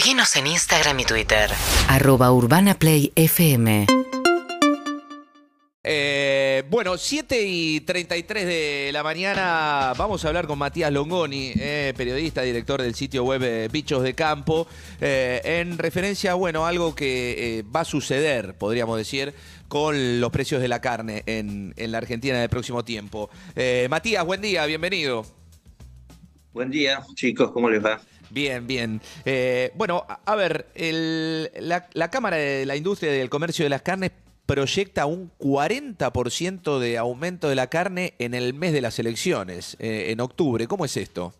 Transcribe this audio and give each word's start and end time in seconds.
Seguinos 0.00 0.34
en 0.36 0.46
Instagram 0.46 0.98
y 1.00 1.04
Twitter. 1.04 1.50
Arroba 1.86 2.32
Urbana 2.32 2.72
Play 2.72 3.12
FM. 3.16 3.84
Eh, 5.84 6.62
bueno, 6.70 6.96
7 6.96 7.42
y 7.46 7.80
33 7.80 8.46
de 8.46 8.90
la 8.94 9.02
mañana 9.02 9.92
vamos 9.98 10.24
a 10.24 10.28
hablar 10.28 10.46
con 10.46 10.58
Matías 10.58 10.90
Longoni, 10.90 11.52
eh, 11.54 11.92
periodista, 11.94 12.40
director 12.40 12.80
del 12.80 12.94
sitio 12.94 13.24
web 13.24 13.42
eh, 13.42 13.68
Bichos 13.70 14.02
de 14.02 14.14
Campo, 14.14 14.66
eh, 15.02 15.42
en 15.44 15.76
referencia, 15.76 16.32
bueno, 16.32 16.64
a 16.64 16.70
algo 16.70 16.94
que 16.94 17.58
eh, 17.58 17.64
va 17.64 17.80
a 17.80 17.84
suceder, 17.84 18.56
podríamos 18.56 18.96
decir, 18.96 19.34
con 19.68 20.18
los 20.18 20.30
precios 20.30 20.62
de 20.62 20.68
la 20.68 20.80
carne 20.80 21.24
en, 21.26 21.74
en 21.76 21.92
la 21.92 21.98
Argentina 21.98 22.36
en 22.36 22.44
el 22.44 22.48
próximo 22.48 22.86
tiempo. 22.86 23.28
Eh, 23.54 23.86
Matías, 23.90 24.24
buen 24.24 24.40
día, 24.40 24.64
bienvenido. 24.64 25.26
Buen 26.54 26.70
día, 26.70 27.02
chicos, 27.14 27.50
¿cómo 27.52 27.68
les 27.68 27.84
va? 27.84 28.00
Bien, 28.30 28.66
bien. 28.66 29.00
Eh, 29.24 29.72
bueno, 29.74 30.04
a, 30.24 30.36
ver, 30.36 30.66
el- 30.74 31.50
la, 31.60 31.88
la 31.92 32.10
Cámara 32.10 32.36
de 32.36 32.64
la 32.66 32.76
Industria 32.76 33.14
y 33.14 33.18
del 33.18 33.28
Comercio 33.30 33.64
de 33.64 33.70
las 33.70 33.82
Carnes 33.82 34.12
proyecta 34.46 35.06
un 35.06 35.30
40% 35.38 36.78
de 36.78 36.98
aumento 36.98 37.48
de 37.48 37.54
la 37.54 37.68
carne 37.68 38.14
en 38.18 38.34
el 38.34 38.52
mes 38.54 38.72
de 38.72 38.80
las 38.80 38.98
elecciones, 38.98 39.76
eh, 39.78 40.06
en 40.10 40.20
octubre. 40.20 40.66
¿Cómo 40.66 40.84
es 40.84 40.96
esto? 40.96 41.32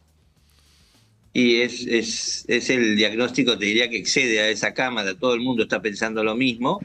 Y 1.32 1.60
es, 1.60 1.86
es, 1.86 2.44
es 2.48 2.70
el 2.70 2.96
diagnóstico, 2.96 3.56
te 3.56 3.66
diría 3.66 3.88
que 3.88 3.96
excede 3.98 4.40
a 4.40 4.48
esa 4.48 4.74
cámara, 4.74 5.14
todo 5.14 5.34
el 5.34 5.40
mundo 5.40 5.62
está 5.62 5.80
pensando 5.80 6.24
lo 6.24 6.34
mismo. 6.34 6.80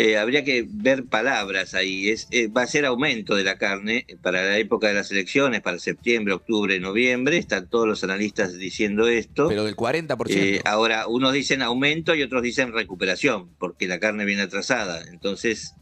Eh, 0.00 0.16
habría 0.16 0.44
que 0.44 0.64
ver 0.64 1.06
palabras 1.06 1.74
ahí. 1.74 2.08
Es, 2.08 2.28
eh, 2.30 2.46
va 2.46 2.62
a 2.62 2.66
ser 2.68 2.86
aumento 2.86 3.34
de 3.34 3.42
la 3.42 3.58
carne 3.58 4.06
para 4.22 4.44
la 4.44 4.56
época 4.56 4.86
de 4.86 4.94
las 4.94 5.10
elecciones, 5.10 5.60
para 5.60 5.80
septiembre, 5.80 6.34
octubre, 6.34 6.78
noviembre. 6.78 7.36
Están 7.36 7.68
todos 7.68 7.88
los 7.88 8.04
analistas 8.04 8.56
diciendo 8.56 9.08
esto. 9.08 9.48
Pero 9.48 9.64
del 9.64 9.74
40%. 9.74 10.16
Eh, 10.28 10.60
ahora, 10.64 11.08
unos 11.08 11.32
dicen 11.32 11.62
aumento 11.62 12.14
y 12.14 12.22
otros 12.22 12.44
dicen 12.44 12.72
recuperación, 12.72 13.48
porque 13.58 13.88
la 13.88 13.98
carne 13.98 14.24
viene 14.24 14.42
atrasada. 14.42 15.02
Entonces, 15.10 15.74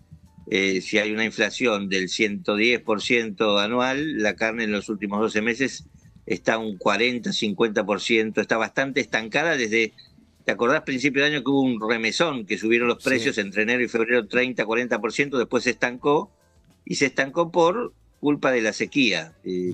eh, 0.51 0.81
si 0.81 0.97
hay 0.97 1.13
una 1.13 1.27
inflación 1.27 1.91
del 1.91 2.09
110% 2.09 3.63
anual, 3.63 4.17
la 4.17 4.35
carne 4.35 4.65
en 4.65 4.73
los 4.73 4.89
últimos 4.89 5.21
12 5.21 5.43
meses 5.43 5.85
está 6.25 6.57
un 6.57 6.79
40, 6.79 7.33
50%, 7.33 8.41
está 8.41 8.57
bastante 8.57 9.01
estancada 9.01 9.59
desde, 9.59 9.93
¿te 10.47 10.53
acordás 10.53 10.83
principio 10.83 11.23
de 11.23 11.35
año 11.35 11.43
que 11.43 11.51
hubo 11.51 11.61
un 11.61 11.81
remesón, 11.81 12.47
que 12.47 12.57
subieron 12.57 12.87
los 12.87 13.03
Sí. 13.03 13.09
precios 13.11 13.37
entre 13.37 13.65
enero 13.65 13.83
y 13.83 13.89
febrero 13.89 14.27
30, 14.29 14.65
40%, 14.65 15.37
después 15.39 15.65
se 15.65 15.71
estancó 15.71 16.31
y 16.85 16.95
se 16.95 17.07
estancó 17.07 17.51
por 17.51 17.93
culpa 18.21 18.53
de 18.53 18.63
la 18.63 18.73
sequía. 18.73 19.35
Eh. 19.45 19.73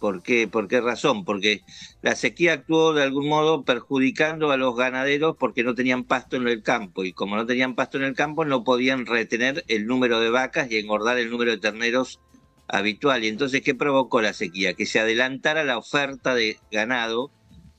¿Por 0.00 0.22
qué? 0.22 0.46
¿Por 0.48 0.68
qué 0.68 0.80
razón? 0.80 1.24
Porque 1.24 1.62
la 2.02 2.14
sequía 2.16 2.52
actuó 2.52 2.92
de 2.94 3.02
algún 3.02 3.28
modo 3.28 3.64
perjudicando 3.64 4.50
a 4.50 4.56
los 4.56 4.76
ganaderos 4.76 5.36
porque 5.38 5.62
no 5.64 5.74
tenían 5.74 6.04
pasto 6.04 6.36
en 6.36 6.46
el 6.48 6.62
campo 6.62 7.04
y 7.04 7.12
como 7.12 7.36
no 7.36 7.46
tenían 7.46 7.74
pasto 7.74 7.96
en 7.98 8.04
el 8.04 8.14
campo 8.14 8.44
no 8.44 8.62
podían 8.64 9.06
retener 9.06 9.64
el 9.68 9.86
número 9.86 10.20
de 10.20 10.30
vacas 10.30 10.70
y 10.70 10.78
engordar 10.78 11.18
el 11.18 11.30
número 11.30 11.52
de 11.52 11.58
terneros 11.58 12.20
habitual. 12.68 13.24
Y 13.24 13.28
entonces, 13.28 13.60
¿qué 13.62 13.74
provocó 13.74 14.20
la 14.20 14.32
sequía? 14.34 14.74
Que 14.74 14.86
se 14.86 15.00
adelantara 15.00 15.64
la 15.64 15.78
oferta 15.78 16.34
de 16.34 16.58
ganado 16.70 17.30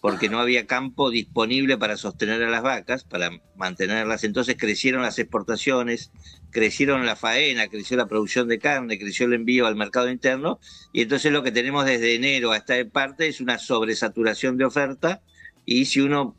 porque 0.01 0.29
no 0.29 0.39
había 0.39 0.65
campo 0.65 1.09
disponible 1.09 1.77
para 1.77 1.97
sostener 1.97 2.41
a 2.43 2.49
las 2.49 2.61
vacas, 2.61 3.03
para 3.03 3.31
mantenerlas. 3.55 4.23
Entonces 4.23 4.55
crecieron 4.57 5.01
las 5.01 5.19
exportaciones, 5.19 6.11
crecieron 6.51 7.05
la 7.05 7.15
faena, 7.15 7.67
creció 7.67 7.97
la 7.97 8.07
producción 8.07 8.47
de 8.47 8.59
carne, 8.59 8.97
creció 8.97 9.25
el 9.25 9.33
envío 9.33 9.67
al 9.67 9.75
mercado 9.75 10.09
interno 10.09 10.59
y 10.93 11.01
entonces 11.01 11.31
lo 11.31 11.43
que 11.43 11.51
tenemos 11.51 11.85
desde 11.85 12.15
enero 12.15 12.51
a 12.51 12.57
esta 12.57 12.75
parte 12.91 13.27
es 13.27 13.41
una 13.41 13.59
sobresaturación 13.59 14.57
de 14.57 14.65
oferta 14.65 15.21
y 15.65 15.85
si 15.85 15.99
uno, 15.99 16.35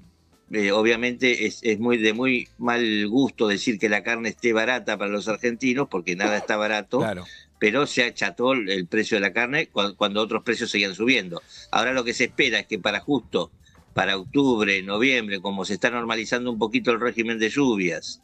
eh, 0.50 0.72
obviamente 0.72 1.46
es, 1.46 1.60
es 1.62 1.78
muy 1.78 1.98
de 1.98 2.14
muy 2.14 2.48
mal 2.58 3.06
gusto 3.08 3.46
decir 3.46 3.78
que 3.78 3.88
la 3.88 4.02
carne 4.02 4.30
esté 4.30 4.52
barata 4.52 4.96
para 4.96 5.10
los 5.10 5.28
argentinos, 5.28 5.88
porque 5.90 6.16
nada 6.16 6.38
está 6.38 6.56
barato, 6.56 6.98
Claro. 6.98 7.26
Pero 7.60 7.86
se 7.86 8.04
acható 8.04 8.54
el 8.54 8.88
precio 8.88 9.16
de 9.18 9.20
la 9.20 9.32
carne 9.34 9.68
cu- 9.68 9.94
cuando 9.96 10.22
otros 10.22 10.42
precios 10.42 10.70
seguían 10.70 10.94
subiendo. 10.94 11.42
Ahora 11.70 11.92
lo 11.92 12.02
que 12.04 12.14
se 12.14 12.24
espera 12.24 12.58
es 12.58 12.66
que 12.66 12.78
para 12.78 13.00
justo, 13.00 13.52
para 13.92 14.16
octubre, 14.16 14.82
noviembre, 14.82 15.40
como 15.40 15.64
se 15.66 15.74
está 15.74 15.90
normalizando 15.90 16.50
un 16.50 16.58
poquito 16.58 16.90
el 16.90 17.00
régimen 17.00 17.38
de 17.38 17.50
lluvias, 17.50 18.22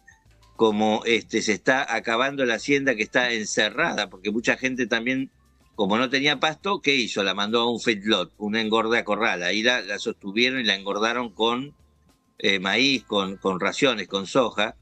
como 0.56 1.02
este 1.04 1.42
se 1.42 1.52
está 1.52 1.94
acabando 1.94 2.46
la 2.46 2.54
hacienda 2.54 2.96
que 2.96 3.02
está 3.02 3.30
encerrada, 3.32 4.08
porque 4.08 4.30
mucha 4.30 4.56
gente 4.56 4.86
también, 4.86 5.30
como 5.74 5.98
no 5.98 6.08
tenía 6.08 6.40
pasto, 6.40 6.80
¿qué 6.80 6.94
hizo? 6.96 7.22
La 7.22 7.34
mandó 7.34 7.60
a 7.60 7.70
un 7.70 7.78
feedlot, 7.78 8.32
una 8.38 8.62
engorda 8.62 9.04
corral. 9.04 9.42
Ahí 9.42 9.62
la, 9.62 9.98
sostuvieron 9.98 10.60
y 10.60 10.64
la 10.64 10.76
engordaron 10.76 11.30
con 11.34 11.74
eh, 12.38 12.58
maíz, 12.58 13.04
con 13.04 13.38
raciones, 13.60 14.08
con 14.08 14.26
soja. 14.26 14.76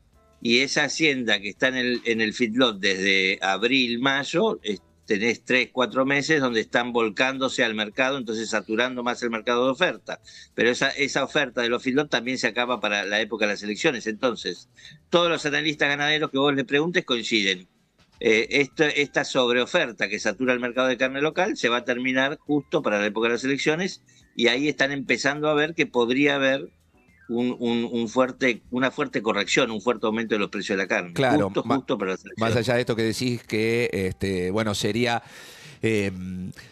Y 0.47 0.60
esa 0.60 0.84
hacienda 0.84 1.41
que 1.41 1.49
está 1.49 1.69
en 1.69 1.77
el, 1.77 2.03
en 2.05 2.21
el 2.21 2.34
feedlot 2.34 2.78
desde 2.78 3.38
abril, 3.41 3.99
mayo, 3.99 4.60
tenés 5.06 5.43
tres, 5.43 5.71
cuatro 5.72 6.05
meses 6.05 6.38
donde 6.38 6.60
están 6.60 6.93
volcándose 6.93 7.65
al 7.65 7.75
mercado, 7.75 8.19
entonces 8.19 8.50
saturando 8.50 9.03
más 9.03 9.22
el 9.22 9.31
mercado 9.31 9.65
de 9.65 9.71
oferta. 9.71 10.21
Pero 10.54 10.69
esa, 10.69 10.91
esa 10.91 11.25
oferta 11.25 11.62
de 11.62 11.71
los 11.71 11.83
feedlot 11.83 12.10
también 12.10 12.37
se 12.37 12.47
acaba 12.47 12.78
para 12.78 13.06
la 13.06 13.22
época 13.22 13.47
de 13.47 13.54
las 13.54 13.62
elecciones. 13.62 14.06
Entonces, 14.06 14.69
todos 15.09 15.31
los 15.31 15.47
analistas 15.47 15.88
ganaderos 15.88 16.31
que 16.31 16.37
vos 16.37 16.54
le 16.54 16.66
preguntes 16.66 17.06
coinciden. 17.06 17.66
Eh, 18.21 18.47
esta, 18.50 18.91
esta 18.91 19.25
sobreoferta 19.25 20.10
que 20.10 20.21
satura 20.21 20.53
el 20.53 20.60
mercado 20.60 20.88
de 20.88 20.99
carne 20.99 21.22
local 21.22 21.56
se 21.56 21.71
va 21.71 21.78
a 21.78 21.84
terminar 21.87 22.37
justo 22.37 22.83
para 22.83 22.99
la 22.99 23.06
época 23.06 23.28
de 23.28 23.34
las 23.34 23.44
elecciones 23.44 24.03
y 24.37 24.49
ahí 24.49 24.69
están 24.69 24.93
empezando 24.93 25.49
a 25.49 25.54
ver 25.54 25.75
que 25.75 25.87
podría 25.87 26.34
haber 26.34 26.69
un, 27.28 27.56
un- 27.58 27.88
un 27.90 28.08
fuerte, 28.08 28.62
una 28.70 28.90
fuerte 28.90 29.22
corrección, 29.22 29.70
un 29.70 29.80
fuerte 29.80 30.06
aumento 30.06 30.34
de 30.34 30.38
los 30.40 30.50
precios 30.50 30.76
de 30.76 30.82
la 30.84 30.88
carne. 30.88 31.12
Claro, 31.12 31.46
justo, 31.46 31.62
justo 31.62 31.98
para 31.98 32.16
Más 32.36 32.54
allá 32.56 32.74
de 32.74 32.80
esto 32.80 32.96
que 32.96 33.02
decís 33.02 33.42
que, 33.44 33.88
este, 33.92 34.50
bueno, 34.50 34.74
sería, 34.74 35.22
eh, 35.87 36.11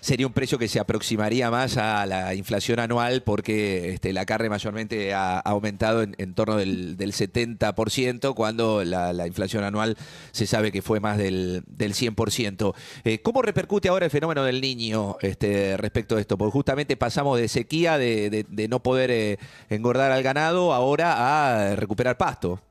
sería 0.01 0.27
un 0.27 0.33
precio 0.33 0.59
que 0.59 0.69
se 0.69 0.81
aproximaría 0.81 1.51
más 1.51 1.77
a 1.77 2.07
la 2.07 2.35
inflación 2.35 2.81
anual 2.81 3.23
porque 3.23 3.91
este, 3.91 4.15
la 4.15 4.25
carne 4.25 4.49
mayormente 4.49 5.13
ha, 5.13 5.39
aumentado 5.39 6.03
en, 6.03 6.35
torno 6.35 6.57
del, 6.57 6.97
del 6.97 7.13
70%, 7.13 8.35
cuando 8.35 8.83
la, 8.85 9.13
la 9.13 9.27
inflación 9.27 9.65
anual 9.65 9.99
se 10.31 10.47
sabe 10.47 10.73
que 10.73 10.81
fue 10.81 10.99
más 10.99 11.19
del, 11.19 11.63
del 11.67 11.93
100%. 11.93 12.75
Eh, 13.05 13.21
¿Cómo 13.21 13.43
repercute 13.43 13.91
ahora 13.91 14.07
el 14.07 14.11
fenómeno 14.11 14.45
del 14.45 14.63
niño 14.63 15.19
este, 15.21 15.77
respecto 15.77 16.17
a 16.17 16.21
esto? 16.21 16.39
Porque 16.39 16.53
justamente 16.53 16.97
pasamos 16.97 17.39
de 17.39 17.49
sequía, 17.49 17.99
de 17.99 18.67
no 18.71 18.83
poder 18.83 19.11
eh, 19.11 19.39
engordar 19.69 20.11
al 20.11 20.23
ganado, 20.23 20.73
ahora 20.73 21.73
a 21.73 21.77
recuperar 21.77 22.17
pasto. 22.17 22.63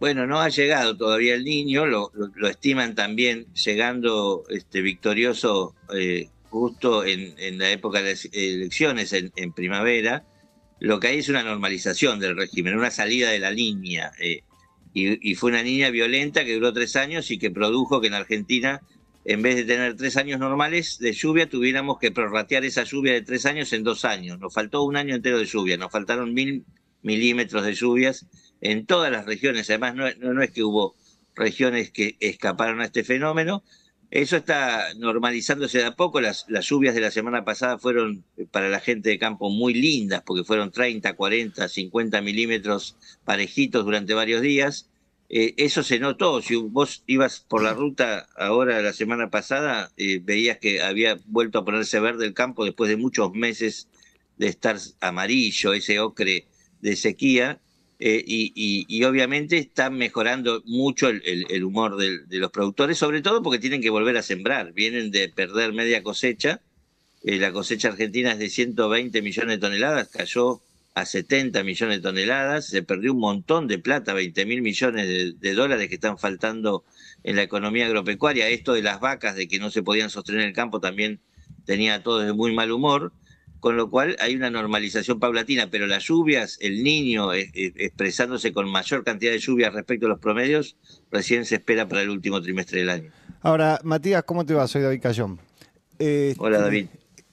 Bueno, 0.00 0.26
no 0.26 0.40
ha 0.40 0.48
llegado 0.48 0.96
todavía 0.96 1.34
el 1.34 1.44
niño, 1.44 1.84
lo, 1.84 2.10
estiman 2.48 2.94
también 2.94 3.52
llegando 3.52 4.44
este, 4.48 4.80
victorioso 4.80 5.74
eh, 5.94 6.30
justo 6.48 7.04
en, 7.04 7.58
la 7.58 7.70
época 7.70 8.00
de 8.00 8.12
las 8.12 8.24
elecciones, 8.32 9.12
en, 9.12 9.30
en 9.36 9.52
primavera. 9.52 10.24
Lo 10.78 10.98
que 11.00 11.08
hay 11.08 11.18
es 11.18 11.28
una 11.28 11.42
normalización 11.42 12.18
del 12.18 12.34
régimen, 12.34 12.78
una 12.78 12.90
salida 12.90 13.28
de 13.28 13.40
la 13.40 13.50
línea. 13.50 14.10
eh, 14.18 14.40
y, 14.94 15.30
y 15.30 15.34
fue 15.34 15.50
una 15.50 15.62
niña 15.62 15.90
violenta 15.90 16.46
que 16.46 16.54
duró 16.54 16.72
tres 16.72 16.96
años 16.96 17.30
y 17.30 17.38
que 17.38 17.50
produjo 17.50 18.00
que 18.00 18.06
en 18.06 18.14
Argentina, 18.14 18.80
en 19.26 19.42
vez 19.42 19.54
de 19.56 19.64
tener 19.64 19.96
tres 19.96 20.16
años 20.16 20.40
normales 20.40 20.98
de 20.98 21.12
lluvia, 21.12 21.46
tuviéramos 21.46 21.98
que 21.98 22.10
prorratear 22.10 22.64
esa 22.64 22.84
lluvia 22.84 23.12
de 23.12 23.20
tres 23.20 23.44
años 23.44 23.70
en 23.74 23.84
dos 23.84 24.06
años. 24.06 24.38
Nos 24.40 24.54
faltó 24.54 24.82
un 24.82 24.96
año 24.96 25.14
entero 25.14 25.38
de 25.38 25.44
lluvia, 25.44 25.76
nos 25.76 25.92
faltaron 25.92 26.32
mil 26.32 26.64
milímetros 27.02 27.64
de 27.64 27.74
lluvias 27.74 28.26
en 28.60 28.86
todas 28.86 29.10
las 29.10 29.26
regiones. 29.26 29.68
Además, 29.70 29.94
no, 29.94 30.42
es 30.42 30.50
que 30.50 30.62
hubo 30.62 30.94
regiones 31.34 31.90
que 31.90 32.16
escaparon 32.20 32.80
a 32.80 32.86
este 32.86 33.04
fenómeno. 33.04 33.62
Eso 34.10 34.36
está 34.36 34.92
normalizándose 34.94 35.78
de 35.78 35.84
a 35.84 35.96
poco. 35.96 36.20
Las, 36.20 36.46
las 36.48 36.66
lluvias 36.66 36.94
de 36.94 37.00
la 37.00 37.10
semana 37.10 37.44
pasada 37.44 37.78
fueron 37.78 38.24
eh, 38.36 38.46
para 38.50 38.68
la 38.68 38.80
gente 38.80 39.08
de 39.10 39.18
campo 39.18 39.50
muy 39.50 39.72
lindas, 39.72 40.22
porque 40.26 40.44
fueron 40.44 40.72
30, 40.72 41.14
40, 41.14 41.68
50 41.68 42.20
milímetros 42.20 42.96
parejitos 43.24 43.84
durante 43.84 44.14
varios 44.14 44.42
días. 44.42 44.90
Eh, 45.32 45.54
eso 45.58 45.84
se 45.84 46.00
notó. 46.00 46.42
Si 46.42 46.56
vos 46.56 47.04
ibas 47.06 47.40
por 47.48 47.62
la 47.62 47.72
ruta 47.72 48.28
ahora, 48.36 48.82
la 48.82 48.92
semana 48.92 49.30
pasada, 49.30 49.92
eh, 49.96 50.20
veías 50.20 50.58
que 50.58 50.82
había 50.82 51.18
vuelto 51.26 51.60
a 51.60 51.64
ponerse 51.64 52.00
verde 52.00 52.26
el 52.26 52.34
campo 52.34 52.64
después 52.64 52.90
de 52.90 52.96
muchos 52.96 53.32
meses 53.32 53.88
de 54.38 54.48
estar 54.48 54.76
amarillo, 55.00 55.72
ese 55.72 56.00
ocre 56.00 56.46
de 56.80 56.96
sequía. 56.96 57.60
Eh, 58.02 58.24
y, 58.26 59.04
obviamente 59.04 59.58
está 59.58 59.90
mejorando 59.90 60.62
mucho 60.64 61.08
el, 61.08 61.64
humor 61.64 61.96
de 61.96 62.38
los 62.38 62.50
productores, 62.50 62.96
sobre 62.96 63.20
todo 63.20 63.42
porque 63.42 63.58
tienen 63.58 63.82
que 63.82 63.90
volver 63.90 64.16
a 64.16 64.22
sembrar. 64.22 64.72
Vienen 64.72 65.10
de 65.10 65.28
perder 65.28 65.74
media 65.74 66.02
cosecha. 66.02 66.62
Eh, 67.22 67.38
la 67.38 67.52
cosecha 67.52 67.88
argentina 67.88 68.32
es 68.32 68.38
de 68.38 68.48
120 68.48 69.20
millones 69.20 69.56
de 69.56 69.58
toneladas, 69.58 70.08
cayó 70.08 70.62
a 70.94 71.04
70 71.04 71.62
millones 71.62 71.98
de 71.98 72.02
toneladas, 72.02 72.66
se 72.66 72.82
perdió 72.82 73.12
un 73.12 73.20
montón 73.20 73.68
de 73.68 73.78
plata, 73.78 74.14
20 74.14 74.46
mil 74.46 74.62
millones 74.62 75.06
de, 75.06 75.34
de 75.34 75.54
dólares 75.54 75.88
que 75.88 75.96
están 75.96 76.18
faltando 76.18 76.84
en 77.22 77.36
la 77.36 77.42
economía 77.42 77.84
agropecuaria. 77.86 78.48
Esto 78.48 78.72
de 78.72 78.82
las 78.82 79.00
vacas, 79.00 79.36
de 79.36 79.46
que 79.46 79.58
no 79.58 79.70
se 79.70 79.82
podían 79.82 80.08
sostener 80.08 80.46
el 80.46 80.54
campo, 80.54 80.80
también 80.80 81.20
tenía 81.66 81.96
a 81.96 82.02
todos 82.02 82.24
de 82.24 82.32
muy 82.32 82.54
mal 82.54 82.72
humor. 82.72 83.12
Con 83.60 83.76
lo 83.76 83.90
cual 83.90 84.16
hay 84.20 84.34
una 84.34 84.50
normalización 84.50 85.20
paulatina, 85.20 85.68
pero 85.70 85.86
las 85.86 86.04
lluvias, 86.04 86.58
el 86.60 86.82
niño 86.82 87.32
eh, 87.32 87.50
eh, 87.54 87.72
expresándose 87.76 88.52
con 88.52 88.68
mayor 88.70 89.04
cantidad 89.04 89.32
de 89.32 89.38
lluvias 89.38 89.72
respecto 89.72 90.06
a 90.06 90.08
los 90.08 90.18
promedios, 90.18 90.76
recién 91.10 91.44
se 91.44 91.56
espera 91.56 91.86
para 91.86 92.02
el 92.02 92.10
último 92.10 92.40
trimestre 92.40 92.80
del 92.80 92.90
año. 92.90 93.10
Ahora, 93.42 93.80
Matías, 93.84 94.24
¿cómo 94.24 94.44
te 94.44 94.54
va? 94.54 94.66
Soy 94.66 94.82
David 94.82 95.00
Cayón. 95.00 95.38
Eh, 95.98 96.34
Hola, 96.38 96.58
David. 96.58 96.86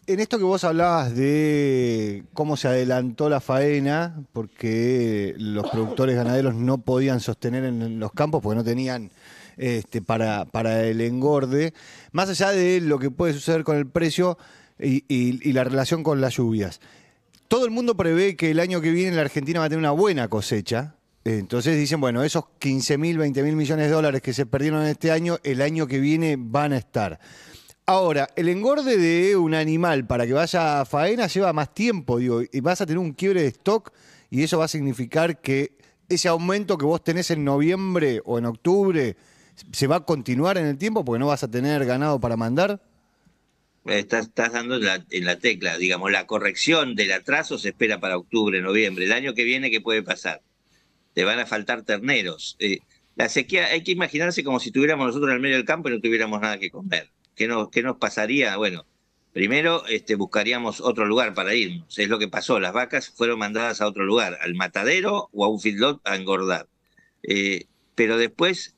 En 0.06 0.22
esto 0.22 0.38
que 0.38 0.46
vos 0.46 0.64
hablabas 0.64 1.16
de 1.16 2.24
cómo 2.34 2.56
se 2.56 2.70
adelantó 2.70 3.30
la 3.30 3.42
faena, 3.42 4.24
porque 4.32 5.34
los 5.38 5.70
productores 5.70 6.16
ganaderos 6.16 6.56
no 6.56 6.78
podían 6.78 7.20
sostener 7.20 7.66
en 7.66 8.00
los 8.00 8.14
campos 8.14 8.42
porque 8.42 8.56
no 8.56 8.64
tenían 8.64 9.12
este, 9.58 10.02
para, 10.02 10.46
para 10.46 10.84
el 10.86 11.02
engorde, 11.02 11.74
más 12.12 12.30
allá 12.30 12.52
de 12.52 12.80
lo 12.80 13.00
que 13.00 13.12
puede 13.12 13.34
suceder 13.34 13.64
con 13.64 13.76
el 13.76 13.88
precio, 13.88 14.38
y, 14.80 15.52
la 15.54 15.64
relación 15.64 16.04
con 16.04 16.22
las 16.22 16.36
lluvias. 16.36 16.80
Todo 17.48 17.66
el 17.66 17.72
mundo 17.72 17.96
prevé 17.96 18.36
que 18.36 18.52
el 18.52 18.60
año 18.60 18.82
que 18.82 18.92
viene 18.92 19.16
la 19.16 19.22
Argentina 19.22 19.60
va 19.60 19.66
a 19.66 19.70
tener 19.70 19.80
una 19.80 19.92
buena 19.92 20.28
cosecha. 20.28 20.96
Entonces 21.24 21.78
dicen, 21.78 22.00
bueno, 22.00 22.24
esos 22.24 22.46
15 22.60 22.98
mil, 22.98 23.18
20 23.18 23.44
mil 23.44 23.56
millones 23.56 23.88
de 23.88 23.92
dólares 23.92 24.22
que 24.22 24.34
se 24.34 24.46
perdieron 24.46 24.82
en 24.84 24.90
este 24.90 25.12
año, 25.12 25.38
el 25.44 25.62
año 25.62 25.88
que 25.88 26.00
viene 26.00 26.36
van 26.38 26.74
a 26.74 26.78
estar. 26.78 27.20
Ahora, 27.86 28.28
el 28.36 28.50
engorde 28.50 28.98
de 28.98 29.38
un 29.38 29.54
animal 29.54 30.06
para 30.06 30.26
que 30.26 30.34
vaya 30.34 30.82
a 30.82 30.86
faena 30.86 31.28
lleva 31.28 31.54
más 31.54 31.74
tiempo, 31.74 32.18
digo, 32.18 32.42
y 32.52 32.60
vas 32.60 32.82
a 32.82 32.86
tener 32.86 33.00
un 33.00 33.14
quiebre 33.14 33.42
de 33.42 33.48
stock 33.48 33.94
y 34.30 34.44
eso 34.44 34.58
va 34.58 34.66
a 34.66 34.68
significar 34.70 35.40
que 35.40 35.78
ese 36.10 36.28
aumento 36.28 36.78
que 36.78 36.86
vos 36.86 37.04
tenés 37.04 37.32
en 37.32 37.44
noviembre 37.44 38.22
o 38.26 38.38
en 38.38 38.46
octubre 38.46 39.16
se 39.72 39.88
va 39.88 39.98
a 39.98 40.00
continuar 40.02 40.58
en 40.58 40.66
el 40.66 40.78
tiempo 40.78 41.04
porque 41.04 41.20
no 41.20 41.28
vas 41.28 41.44
a 41.44 41.48
tener 41.50 41.86
ganado 41.86 42.20
para 42.20 42.38
mandar 42.38 42.82
estás, 43.88 44.32
dando 44.34 44.76
en 44.76 45.26
la, 45.26 45.40
tecla, 45.40 45.78
digamos, 45.78 46.12
la 46.12 46.28
corrección 46.28 46.96
del 46.96 47.12
atraso 47.12 47.58
se 47.58 47.70
espera 47.70 48.00
para 48.00 48.18
octubre, 48.18 48.62
noviembre. 48.62 49.06
El 49.06 49.14
año 49.14 49.34
que 49.34 49.44
viene, 49.44 49.72
¿qué 49.72 49.82
puede 49.82 50.04
pasar? 50.04 50.42
Te 51.14 51.24
van 51.24 51.40
a 51.40 51.46
faltar 51.46 51.84
terneros. 51.84 52.56
Eh, 52.60 52.80
la 53.16 53.30
sequía, 53.30 53.66
hay 53.68 53.84
que 53.84 53.92
imaginarse 53.92 54.44
como 54.44 54.60
si 54.60 54.70
estuviéramos 54.70 55.08
nosotros 55.08 55.30
en 55.30 55.36
el 55.36 55.42
medio 55.42 55.56
del 55.56 55.66
campo 55.66 55.90
y 55.90 55.94
no 55.94 56.02
tuviéramos 56.02 56.40
nada 56.40 56.60
que 56.60 56.70
comer. 56.70 57.10
¿Qué 57.36 57.48
nos, 57.48 57.98
pasaría? 58.00 58.58
Bueno, 58.58 58.86
primero 59.34 59.86
este, 59.88 60.16
buscaríamos 60.16 60.82
otro 60.82 61.06
lugar 61.06 61.34
para 61.34 61.54
irnos. 61.54 61.98
Es 61.98 62.10
lo 62.10 62.20
que 62.20 62.28
pasó. 62.28 62.60
Las 62.60 62.74
vacas 62.74 63.10
fueron 63.10 63.40
mandadas 63.40 63.82
a 63.82 63.88
otro 63.88 64.06
lugar, 64.06 64.38
al 64.42 64.56
matadero 64.56 65.30
o 65.34 65.46
a 65.46 65.50
un 65.50 65.60
feedlot 65.60 66.02
a 66.08 66.16
engordar. 66.16 66.68
Eh, 67.24 67.66
pero 67.96 68.18
después 68.18 68.77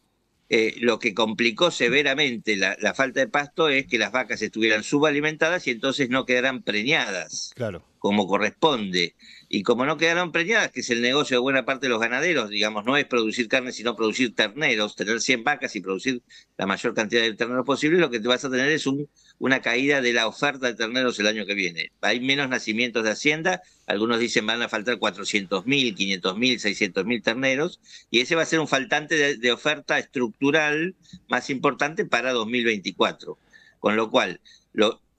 eh, 0.50 0.76
lo 0.80 0.98
que 0.98 1.14
complicó 1.14 1.70
severamente 1.70 2.56
la, 2.56 2.94
falta 2.96 3.20
de 3.20 3.28
pasto 3.28 3.70
es 3.70 3.86
que 3.86 4.00
las 4.00 4.12
vacas 4.12 4.42
estuvieran 4.42 4.84
subalimentadas 4.84 5.68
y 5.68 5.72
entonces 5.72 6.10
no 6.10 6.26
quedaran 6.26 6.64
preñadas, 6.64 7.52
claro. 7.56 7.84
Como 8.00 8.28
corresponde. 8.28 9.16
Y 9.50 9.64
como 9.64 9.86
no 9.86 9.98
quedaron 9.98 10.32
preñadas, 10.32 10.72
que 10.72 10.80
es 10.80 10.90
el 10.90 11.02
negocio 11.02 11.38
de 11.38 11.42
buena 11.42 11.66
parte 11.66 11.88
de 11.88 11.90
los 11.90 12.00
ganaderos, 12.00 12.50
digamos, 12.50 12.86
no 12.86 12.98
es 12.98 13.06
producir 13.06 13.48
carne, 13.48 13.72
sino 13.72 13.96
producir 13.96 14.34
terneros, 14.34 14.96
tener 14.96 15.22
100 15.22 15.44
vacas 15.44 15.76
y 15.76 15.82
producir 15.82 16.22
la 16.58 16.66
mayor 16.66 16.94
cantidad 16.94 17.22
de 17.22 17.34
terneros 17.34 17.66
posible, 17.66 18.00
lo 18.00 18.10
que 18.10 18.20
te 18.20 18.28
vas 18.28 18.44
a 18.46 18.50
tener 18.50 18.70
es 18.70 18.88
un, 18.88 19.10
una 19.38 19.62
caída 19.62 20.02
de 20.02 20.14
la 20.14 20.28
oferta 20.28 20.68
de 20.68 20.76
terneros 20.76 21.20
el 21.20 21.28
año 21.28 21.46
que 21.46 21.54
viene. 21.54 21.92
Hay 22.02 22.20
menos 22.20 22.50
nacimientos 22.50 23.04
de 23.04 23.12
hacienda, 23.12 23.62
algunos 23.86 24.20
dicen 24.20 24.46
van 24.46 24.62
a 24.62 24.70
faltar 24.70 24.98
400.000, 24.98 25.64
500.000, 25.66 26.94
600.000 26.94 27.24
terneros, 27.24 27.80
y 28.10 28.22
ese 28.22 28.36
va 28.36 28.44
a 28.44 28.46
ser 28.46 28.60
un 28.60 28.68
faltante 28.68 29.38
de, 29.38 29.52
oferta 29.52 29.98
estructural 30.00 30.96
más 31.28 31.50
importante 31.50 32.06
para 32.06 32.32
2024. 32.32 33.38
Con 33.80 33.96
lo 33.96 34.12
cual, 34.12 34.42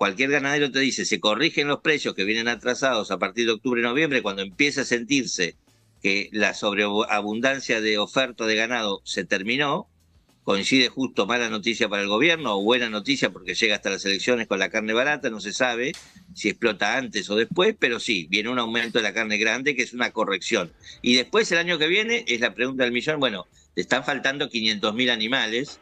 cualquier 0.01 0.31
ganadero 0.31 0.71
te 0.71 0.81
dice, 0.81 1.05
se 1.05 1.21
corrigen 1.21 1.69
los 1.69 1.81
precios 1.81 2.15
que 2.15 2.25
vienen 2.25 2.49
atrasados 2.49 3.11
a 3.11 3.19
partir 3.19 3.45
de 3.45 3.53
octubre, 3.53 3.83
noviembre, 3.83 4.23
cuando 4.23 4.41
empieza 4.41 4.81
a 4.81 4.85
sentirse 4.87 5.57
que 6.03 6.31
la 6.33 6.55
sobreabundancia 6.55 7.83
de 7.83 7.99
oferta 7.99 8.47
de 8.47 8.57
ganado 8.57 9.03
se 9.05 9.27
terminó, 9.27 9.91
coincide 10.43 10.89
justo 10.89 11.27
mala 11.27 11.51
noticia 11.51 11.91
para 11.91 12.01
el 12.01 12.09
gobierno 12.09 12.57
o 12.57 12.63
buena 12.63 12.89
noticia 12.89 13.29
porque 13.29 13.53
llega 13.53 13.75
hasta 13.75 13.91
las 13.91 14.03
elecciones 14.07 14.47
con 14.47 14.59
la 14.59 14.71
carne 14.71 14.95
barata, 14.95 15.29
no 15.29 15.39
se 15.39 15.53
sabe 15.53 15.93
si 16.35 16.49
explota 16.49 16.97
antes 16.97 17.29
o 17.29 17.37
después, 17.37 17.77
pero 17.79 18.01
sí, 18.01 18.27
viene 18.31 18.49
un 18.49 18.59
aumento 18.59 19.01
de 19.01 19.03
la 19.03 19.13
carne 19.13 19.37
grande 19.37 19.77
que 19.77 19.83
es 19.83 19.93
una 19.93 20.13
corrección. 20.13 20.73
Y 21.03 21.17
después 21.17 21.53
el 21.53 21.59
año 21.59 21.77
que 21.77 21.89
viene 21.89 22.25
es 22.27 22.41
la 22.41 22.55
pregunta 22.55 22.85
del 22.85 22.93
millón, 22.95 23.21
bueno, 23.21 23.47
te 23.75 23.83
están 23.83 24.03
faltando 24.03 24.49
500.000 24.49 25.11
animales, 25.11 25.79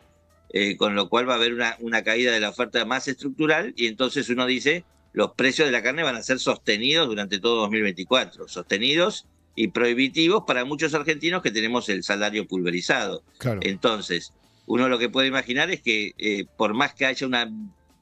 eh, 0.51 0.77
con 0.77 0.95
lo 0.95 1.09
cual 1.09 1.29
va 1.29 1.35
a 1.35 1.37
haber 1.37 1.55
una, 1.55 1.77
una 1.81 2.03
caída 2.03 2.33
de 2.33 2.41
la 2.41 2.51
oferta 2.51 2.85
más 2.85 3.09
estructural 3.09 3.75
y 3.77 3.87
entonces 3.87 4.29
uno 4.29 4.47
dice, 4.47 4.85
los 5.13 5.33
precios 5.33 5.67
de 5.67 5.73
la 5.73 5.83
carne 5.83 6.03
van 6.03 6.17
a 6.17 6.23
ser 6.23 6.39
sostenidos 6.39 7.09
durante 7.09 7.39
todo 7.39 7.57
2024, 7.63 8.49
sostenidos 8.49 9.27
y 9.55 9.69
prohibitivos 9.69 10.45
para 10.47 10.65
muchos 10.65 10.95
argentinos 10.95 11.43
que 11.43 11.51
tenemos 11.51 11.89
el 11.89 12.05
salario 12.05 12.47
pulverizado. 12.47 13.25
Entonces, 13.61 14.33
uno 14.67 14.89
lo 14.89 14.99
que 14.99 15.09
puede 15.09 15.27
imaginar 15.27 15.71
es 15.71 15.83
que 15.83 16.13
eh, 16.19 16.45
por 16.57 16.75
más 16.75 16.95
que 16.95 17.07
haya 17.07 17.27
una 17.27 17.51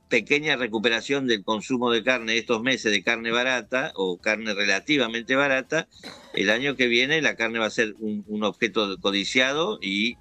pequeña 0.08 0.56
recuperación 0.56 1.26
del 1.26 1.44
consumo 1.44 1.90
de 1.90 2.04
carne 2.04 2.36
estos 2.36 2.62
meses 2.62 2.92
de 2.92 3.02
carne 3.02 3.30
barata 3.30 3.92
o 3.94 4.18
carne 4.18 4.54
relativamente 4.54 5.34
barata, 5.34 5.88
el 6.34 6.50
año 6.50 6.76
que 6.76 6.86
viene 6.86 7.22
la 7.22 7.36
carne 7.36 7.58
va 7.58 7.66
a 7.66 7.70
ser 7.70 7.94
un, 7.98 8.44
objeto 8.44 8.98
codiciado 9.00 9.78
y 9.80 10.16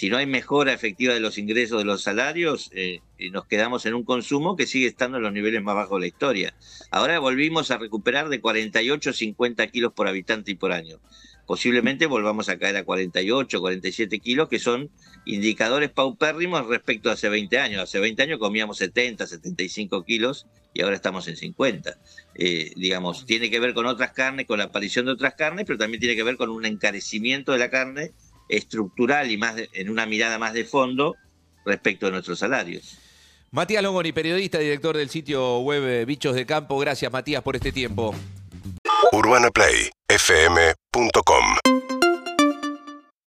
si 0.00 0.08
no 0.08 0.16
hay 0.16 0.24
mejora 0.24 0.72
efectiva 0.72 1.12
de 1.12 1.20
los 1.20 1.36
ingresos 1.36 1.76
de 1.76 1.84
los 1.84 2.02
salarios, 2.02 2.70
eh, 2.72 3.00
nos 3.32 3.44
quedamos 3.44 3.84
en 3.84 3.92
un 3.92 4.02
consumo 4.02 4.56
que 4.56 4.66
sigue 4.66 4.86
estando 4.86 5.18
en 5.18 5.24
los 5.24 5.32
niveles 5.34 5.62
más 5.62 5.74
bajos 5.74 5.98
de 5.98 6.00
la 6.00 6.06
historia. 6.06 6.54
Ahora 6.90 7.18
volvimos 7.18 7.70
a 7.70 7.76
recuperar 7.76 8.30
de 8.30 8.40
48 8.40 9.10
a 9.10 9.12
50 9.12 9.66
kilos 9.66 9.92
por 9.92 10.08
habitante 10.08 10.52
y 10.52 10.54
por 10.54 10.72
año 10.72 11.00
posiblemente 11.50 12.06
volvamos 12.06 12.48
a 12.48 12.58
caer 12.58 12.76
a 12.76 12.84
48, 12.84 13.60
47 13.60 14.20
kilos, 14.20 14.48
que 14.48 14.60
son 14.60 14.88
indicadores 15.26 15.90
paupérrimos 15.90 16.64
respecto 16.68 17.10
a 17.10 17.14
hace 17.14 17.28
20 17.28 17.58
años. 17.58 17.82
Hace 17.82 17.98
20 17.98 18.22
años 18.22 18.38
comíamos 18.38 18.78
70, 18.78 19.26
75 19.26 20.04
kilos 20.04 20.46
y 20.72 20.82
ahora 20.82 20.94
estamos 20.94 21.26
en 21.26 21.36
50. 21.36 21.98
Eh, 22.36 22.70
digamos, 22.76 23.26
tiene 23.26 23.50
que 23.50 23.58
ver 23.58 23.74
con 23.74 23.86
otras 23.86 24.12
carnes, 24.12 24.46
con 24.46 24.58
la 24.58 24.66
aparición 24.66 25.06
de 25.06 25.12
otras 25.12 25.34
carnes, 25.34 25.64
pero 25.66 25.76
también 25.76 25.98
tiene 25.98 26.14
que 26.14 26.22
ver 26.22 26.36
con 26.36 26.50
un 26.50 26.64
encarecimiento 26.64 27.50
de 27.50 27.58
la 27.58 27.68
carne 27.68 28.12
estructural 28.50 29.30
y 29.30 29.38
más 29.38 29.54
en 29.72 29.90
una 29.90 30.06
mirada 30.06 30.38
más 30.38 30.52
de 30.52 30.64
fondo 30.64 31.16
respecto 31.64 32.08
a 32.08 32.10
nuestros 32.10 32.38
salarios. 32.38 32.98
Matías 33.50 33.82
Longoni, 33.82 34.12
periodista, 34.12 34.58
director 34.58 34.94
del 34.96 35.10
sitio 35.10 35.58
web 35.60 35.84
eh, 35.84 36.04
Bichos 36.04 36.34
de 36.34 36.44
Campo. 36.46 36.78
Gracias, 36.78 37.10
Matías, 37.10 37.42
por 37.42 37.56
este 37.56 37.72
tiempo. 37.72 38.14
UrbanaPlayFM.com 39.12 41.79